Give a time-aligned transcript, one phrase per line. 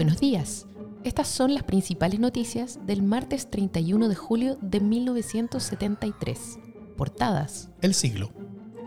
[0.00, 0.66] Buenos días.
[1.04, 6.58] Estas son las principales noticias del martes 31 de julio de 1973.
[6.96, 7.68] Portadas.
[7.82, 8.32] El siglo.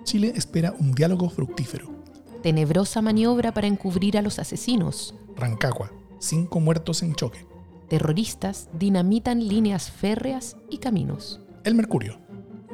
[0.06, 1.94] Chile espera un diálogo fructífero.
[2.42, 5.14] Tenebrosa maniobra para encubrir a los asesinos.
[5.36, 5.92] Rancagua.
[6.18, 7.46] Cinco muertos en choque.
[7.90, 11.42] Terroristas dinamitan líneas férreas y caminos.
[11.64, 12.18] El Mercurio.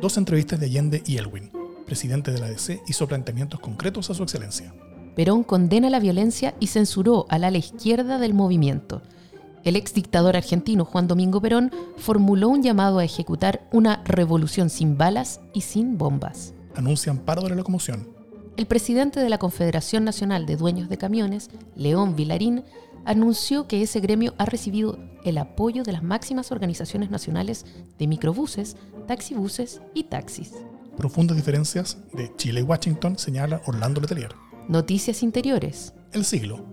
[0.02, 1.52] Dos entrevistas de Allende y Elwin.
[1.86, 4.74] Presidente de la DC hizo planteamientos concretos a su excelencia.
[5.20, 9.02] Perón condena la violencia y censuró al ala izquierda del movimiento.
[9.66, 14.98] El ex dictador argentino Juan Domingo Perón formuló un llamado a ejecutar una revolución sin
[14.98, 16.54] balas y sin bombas.
[16.74, 18.08] Anuncian paro de la locomoción.
[18.56, 22.64] El presidente de la Confederación Nacional de Dueños de Camiones, León Vilarín,
[23.04, 27.66] anunció que ese gremio ha recibido el apoyo de las máximas organizaciones nacionales
[27.98, 30.54] de microbuses, taxibuses y taxis.
[30.96, 34.34] Profundas diferencias de Chile y Washington, señala Orlando Letelier.
[34.70, 35.96] Noticias interiores.
[36.12, 36.64] El siglo.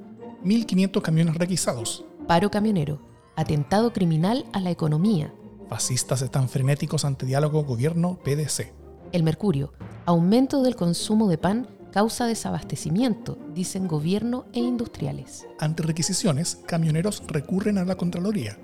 [0.44, 2.04] 1.500 camiones requisados.
[2.28, 3.00] Paro camionero.
[3.36, 5.32] Atentado criminal a la economía.
[5.70, 8.74] Fascistas están frenéticos ante diálogo gobierno-PDC.
[9.12, 9.72] El Mercurio.
[10.04, 15.46] Aumento del consumo de pan causa desabastecimiento, dicen gobierno e industriales.
[15.58, 18.58] Ante requisiciones, camioneros recurren a la Contraloría.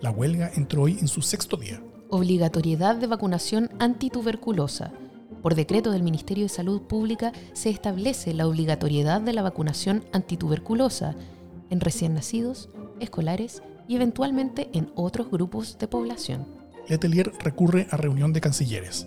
[0.00, 1.82] La huelga entró hoy en su sexto día.
[2.08, 4.94] Obligatoriedad de vacunación antituberculosa.
[5.48, 11.16] Por decreto del Ministerio de Salud Pública se establece la obligatoriedad de la vacunación antituberculosa
[11.70, 12.68] en recién nacidos,
[13.00, 16.46] escolares y eventualmente en otros grupos de población.
[16.86, 19.06] Letelier recurre a reunión de cancilleres.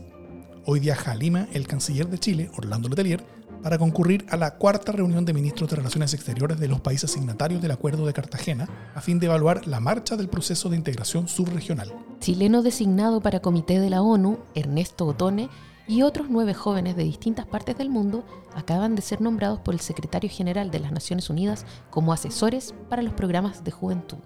[0.66, 3.24] Hoy viaja a Lima el canciller de Chile, Orlando Letelier,
[3.62, 7.62] para concurrir a la cuarta reunión de ministros de Relaciones Exteriores de los países signatarios
[7.62, 11.94] del Acuerdo de Cartagena, a fin de evaluar la marcha del proceso de integración subregional.
[12.20, 15.48] Chileno designado para comité de la ONU, Ernesto Otone,
[15.92, 18.24] y otros nueve jóvenes de distintas partes del mundo
[18.56, 23.02] acaban de ser nombrados por el secretario general de las Naciones Unidas como asesores para
[23.02, 24.20] los programas de juventud.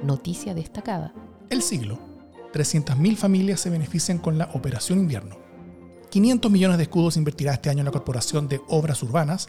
[0.00, 1.12] Noticia destacada.
[1.50, 1.98] El siglo.
[2.52, 5.36] 300.000 familias se benefician con la Operación Invierno.
[6.10, 9.48] 500 millones de escudos invertirá este año la Corporación de Obras Urbanas,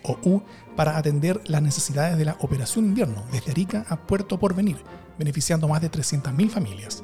[0.00, 0.44] COU,
[0.76, 4.76] para atender las necesidades de la Operación Invierno desde Arica a Puerto Porvenir,
[5.18, 7.02] beneficiando más de 300.000 familias.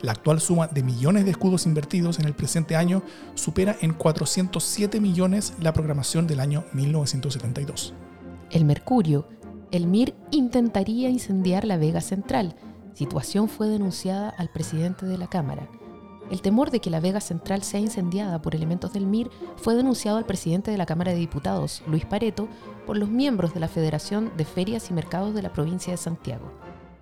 [0.00, 3.02] La actual suma de millones de escudos invertidos en el presente año
[3.34, 7.94] supera en 407 millones la programación del año 1972.
[8.50, 9.26] El Mercurio.
[9.70, 12.54] El MIR intentaría incendiar la Vega Central.
[12.94, 15.68] Situación fue denunciada al presidente de la Cámara.
[16.30, 20.16] El temor de que la Vega Central sea incendiada por elementos del MIR fue denunciado
[20.18, 22.48] al presidente de la Cámara de Diputados, Luis Pareto,
[22.86, 26.52] por los miembros de la Federación de Ferias y Mercados de la provincia de Santiago.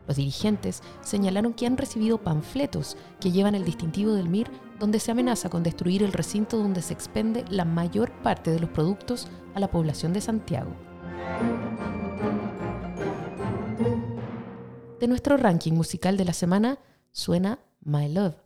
[0.07, 5.11] Los dirigentes señalaron que han recibido panfletos que llevan el distintivo del MIR donde se
[5.11, 9.61] amenaza con destruir el recinto donde se expende la mayor parte de los productos a
[9.61, 10.71] la población de Santiago.
[15.01, 16.79] De nuestro ranking musical de la semana
[17.11, 18.37] suena My Love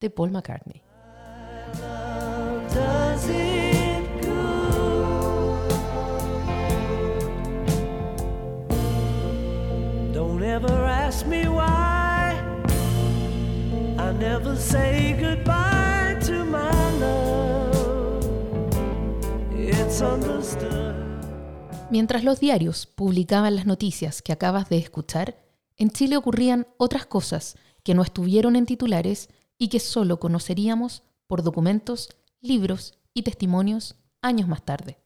[0.00, 0.82] de Paul McCartney.
[10.56, 12.32] Don't ever ask me why.
[13.98, 18.24] I never say goodbye to my love.
[19.54, 20.94] It's understood.
[21.90, 25.36] Mientras los diarios publicaban las noticias que acabas de escuchar,
[25.76, 29.28] en Chile ocurrían otras cosas que no estuvieron en titulares
[29.58, 32.08] y que solo conoceríamos por documentos,
[32.40, 34.96] libros y testimonios años más tarde.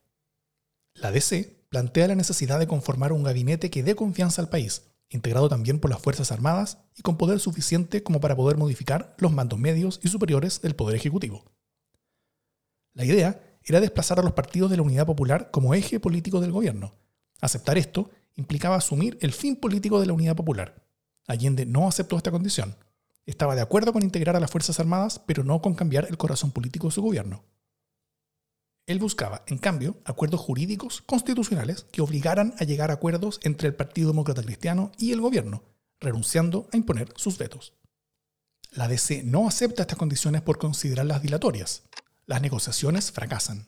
[0.93, 5.49] La DC plantea la necesidad de conformar un gabinete que dé confianza al país, integrado
[5.49, 9.59] también por las Fuerzas Armadas y con poder suficiente como para poder modificar los mandos
[9.59, 11.45] medios y superiores del Poder Ejecutivo.
[12.93, 16.51] La idea era desplazar a los partidos de la Unidad Popular como eje político del
[16.51, 16.93] gobierno.
[17.41, 20.83] Aceptar esto implicaba asumir el fin político de la Unidad Popular.
[21.27, 22.75] Allende no aceptó esta condición.
[23.25, 26.51] Estaba de acuerdo con integrar a las Fuerzas Armadas, pero no con cambiar el corazón
[26.51, 27.43] político de su gobierno.
[28.91, 33.75] Él buscaba, en cambio, acuerdos jurídicos constitucionales que obligaran a llegar a acuerdos entre el
[33.75, 35.63] Partido Demócrata Cristiano y el gobierno,
[35.99, 37.73] renunciando a imponer sus vetos.
[38.71, 41.83] La DC no acepta estas condiciones por considerarlas dilatorias.
[42.25, 43.67] Las negociaciones fracasan.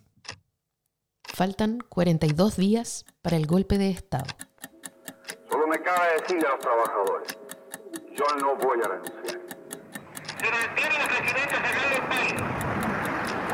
[1.23, 4.27] Faltan 42 días para el golpe de Estado.
[5.51, 7.37] Solo me cabe decirle a los trabajadores,
[8.15, 9.41] yo no voy a renunciar.
[10.39, 12.33] Se mantiene la presidencia central del país.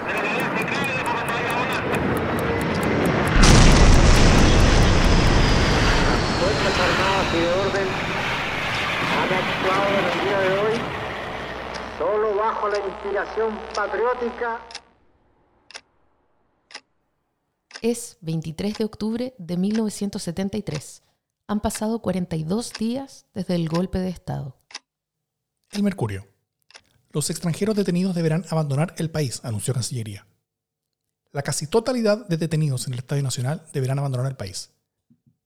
[0.06, 1.78] De la unidad central y de Bogotá y Ahora.
[6.40, 7.88] Fuerzas Armadas y de Orden
[9.18, 11.00] han actuado en el día de hoy
[12.00, 14.60] solo bajo la inspiración patriótica
[17.82, 21.02] Es 23 de octubre de 1973.
[21.48, 24.58] Han pasado 42 días desde el golpe de Estado.
[25.72, 26.28] El Mercurio.
[27.12, 30.28] Los extranjeros detenidos deberán abandonar el país, anunció Cancillería.
[31.32, 34.72] La casi totalidad de detenidos en el Estadio Nacional deberán abandonar el país.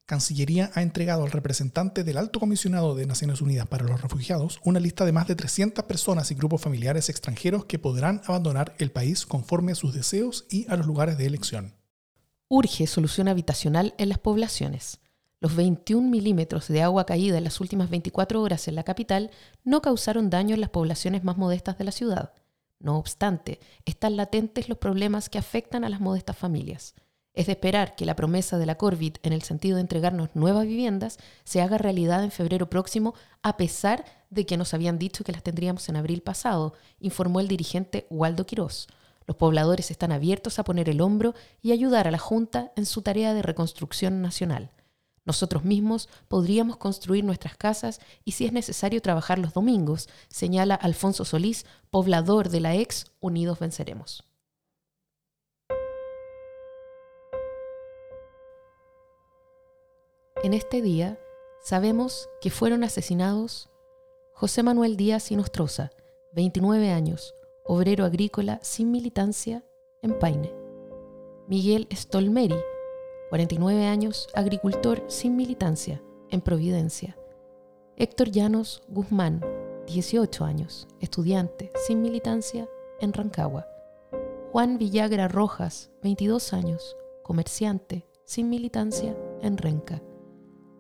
[0.06, 4.82] Cancillería ha entregado al representante del Alto Comisionado de Naciones Unidas para los Refugiados una
[4.82, 9.26] lista de más de 300 personas y grupos familiares extranjeros que podrán abandonar el país
[9.26, 11.74] conforme a sus deseos y a los lugares de elección.
[12.50, 15.00] Urge solución habitacional en las poblaciones.
[15.40, 19.32] Los 21 milímetros de agua caída en las últimas 24 horas en la capital
[19.64, 22.34] no causaron daño en las poblaciones más modestas de la ciudad.
[22.80, 26.94] No obstante, están latentes los problemas que afectan a las modestas familias.
[27.34, 30.68] Es de esperar que la promesa de la Corvid en el sentido de entregarnos nuevas
[30.68, 35.32] viviendas se haga realidad en febrero próximo, a pesar de que nos habían dicho que
[35.32, 38.88] las tendríamos en abril pasado, informó el dirigente Waldo Quirós.
[39.26, 43.02] Los pobladores están abiertos a poner el hombro y ayudar a la Junta en su
[43.02, 44.70] tarea de reconstrucción nacional.
[45.26, 51.26] Nosotros mismos podríamos construir nuestras casas y si es necesario trabajar los domingos, señala Alfonso
[51.26, 54.26] Solís, poblador de la ex Unidos Venceremos.
[60.44, 61.18] En este día
[61.62, 63.70] sabemos que fueron asesinados
[64.34, 65.38] José Manuel Díaz y
[66.34, 69.64] 29 años, obrero agrícola sin militancia
[70.02, 70.54] en Paine.
[71.48, 72.58] Miguel Stolmeri,
[73.30, 77.18] 49 años, agricultor sin militancia en Providencia.
[77.96, 79.40] Héctor Llanos Guzmán,
[79.88, 82.68] 18 años, estudiante sin militancia
[83.00, 83.66] en Rancagua.
[84.52, 90.02] Juan Villagra Rojas, 22 años, comerciante sin militancia en Renca.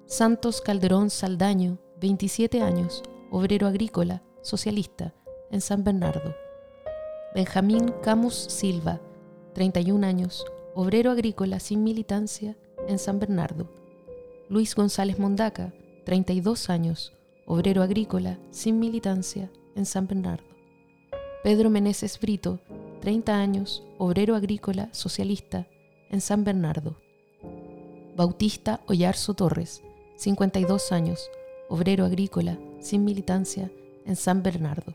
[0.05, 3.01] Santos Calderón Saldaño, 27 años,
[3.31, 5.13] obrero agrícola, socialista,
[5.49, 6.35] en San Bernardo.
[7.33, 8.99] Benjamín Camus Silva,
[9.53, 10.45] 31 años,
[10.75, 12.57] obrero agrícola sin militancia
[12.87, 13.69] en San Bernardo.
[14.49, 15.73] Luis González Mondaca,
[16.05, 17.13] 32 años,
[17.47, 20.45] obrero agrícola sin militancia en San Bernardo.
[21.43, 22.59] Pedro Meneses Brito,
[23.01, 25.65] 30 años, obrero agrícola socialista
[26.09, 26.97] en San Bernardo.
[28.15, 29.81] Bautista Ollarzo Torres,
[30.23, 31.29] 52 años,
[31.67, 33.69] obrero agrícola sin militancia
[34.05, 34.93] en San Bernardo.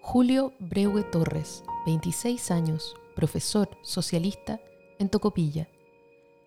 [0.00, 4.60] Julio Breue Torres, 26 años, profesor socialista
[5.00, 5.66] en Tocopilla.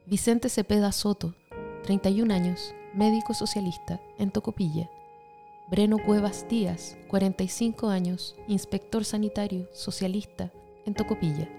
[0.05, 1.35] Vicente Cepeda Soto,
[1.83, 4.89] 31 años, médico socialista en Tocopilla.
[5.69, 10.49] Breno Cuevas Díaz, 45 años, inspector sanitario socialista
[10.85, 11.49] en Tocopilla.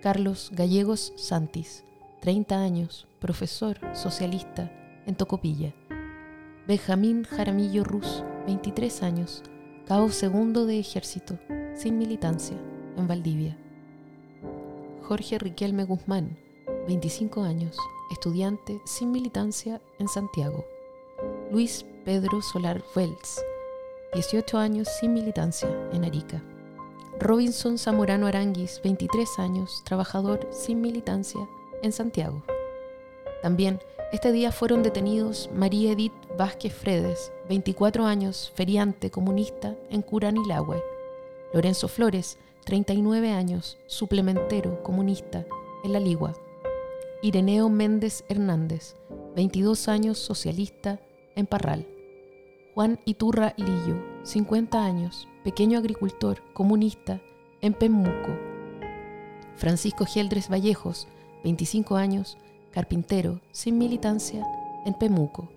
[0.00, 1.84] Carlos Gallegos Santis,
[2.22, 4.72] 30 años, profesor socialista
[5.06, 5.74] en Tocopilla.
[6.66, 9.42] Benjamín Jaramillo Ruz, 23 años,
[9.86, 11.38] cabo segundo de ejército,
[11.74, 12.56] sin militancia,
[12.96, 13.58] en Valdivia.
[15.02, 16.38] Jorge Riquelme Guzmán,
[16.88, 17.76] 25 años,
[18.10, 20.64] estudiante sin militancia en Santiago.
[21.50, 23.44] Luis Pedro Solar Wells,
[24.14, 26.42] 18 años sin militancia en Arica.
[27.20, 31.40] Robinson Zamorano Aranguis, 23 años, trabajador sin militancia
[31.82, 32.42] en Santiago.
[33.42, 33.78] También
[34.14, 40.80] este día fueron detenidos María Edith Vázquez Fredes, 24 años, feriante comunista en Curanilahue.
[41.52, 45.44] Lorenzo Flores, 39 años, suplementero comunista
[45.82, 46.32] en La Ligua.
[47.22, 48.94] Ireneo Méndez Hernández,
[49.34, 51.00] 22 años, socialista
[51.34, 51.84] en Parral.
[52.72, 57.20] Juan Iturra Lillo, 50 años, pequeño agricultor comunista
[57.60, 58.38] en Pemuco.
[59.56, 61.08] Francisco Geldres Vallejos,
[61.42, 62.38] 25 años,
[62.74, 64.44] carpintero sin militancia
[64.84, 65.48] en Pemuco.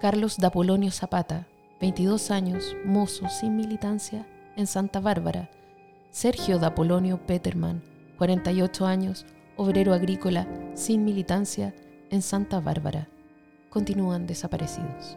[0.00, 1.46] Carlos Dapolonio Zapata,
[1.80, 5.50] 22 años, mozo sin militancia en Santa Bárbara.
[6.10, 7.84] Sergio Dapolonio Peterman,
[8.18, 9.24] 48 años,
[9.56, 11.76] obrero agrícola sin militancia
[12.10, 13.08] en Santa Bárbara.
[13.70, 15.16] Continúan desaparecidos.